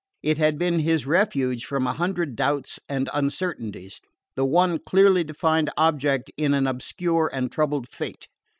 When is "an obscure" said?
6.55-7.29